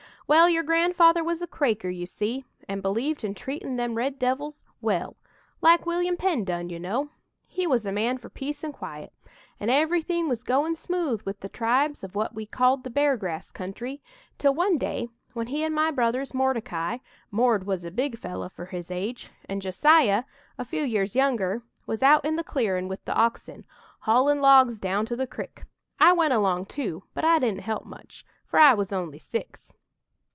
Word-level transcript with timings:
"Well, 0.27 0.49
your 0.49 0.63
grandfather 0.63 1.25
was 1.25 1.41
a 1.41 1.45
Quaker, 1.47 1.89
you 1.89 2.05
see, 2.05 2.45
and 2.65 2.81
believed 2.81 3.25
in 3.25 3.33
treatin' 3.33 3.75
them 3.75 3.95
red 3.95 4.17
devils 4.17 4.65
well 4.79 5.17
like 5.59 5.85
William 5.85 6.15
Penn 6.15 6.45
done, 6.45 6.69
you 6.69 6.79
know. 6.79 7.09
He 7.47 7.67
was 7.67 7.85
a 7.85 7.91
man 7.91 8.17
for 8.17 8.29
peace 8.29 8.63
and 8.63 8.73
quiet, 8.73 9.11
and 9.59 9.69
everything 9.69 10.29
was 10.29 10.45
goin' 10.45 10.77
smooth 10.77 11.21
with 11.25 11.41
the 11.41 11.49
tribes 11.49 12.01
of 12.01 12.15
what 12.15 12.33
we 12.33 12.45
called 12.45 12.85
the 12.85 12.89
Beargrass 12.89 13.51
Country, 13.51 14.01
till 14.37 14.55
one 14.55 14.77
day, 14.77 15.09
when 15.33 15.47
he 15.47 15.65
and 15.65 15.75
my 15.75 15.91
brothers, 15.91 16.33
Mordecai 16.33 16.99
'Mord' 17.29 17.65
was 17.67 17.83
a 17.83 17.91
big 17.91 18.17
fellow 18.17 18.47
for 18.47 18.67
his 18.67 18.89
age 18.89 19.29
and 19.49 19.61
Josiah, 19.61 20.23
a 20.57 20.63
few 20.63 20.83
years 20.85 21.13
younger 21.13 21.61
was 21.85 22.01
out 22.01 22.23
in 22.23 22.37
the 22.37 22.43
clearin' 22.45 22.87
with 22.87 23.03
the 23.03 23.13
oxen, 23.13 23.65
haulin' 24.03 24.39
logs 24.39 24.79
down 24.79 25.05
to 25.07 25.17
the 25.17 25.27
crick. 25.27 25.65
I 25.99 26.13
went 26.13 26.31
along 26.31 26.67
too, 26.67 27.03
but 27.13 27.25
I 27.25 27.37
didn't 27.39 27.59
help 27.63 27.83
much 27.85 28.25
for 28.45 28.59
I 28.59 28.73
was 28.73 28.93
only 28.93 29.19
six. 29.19 29.73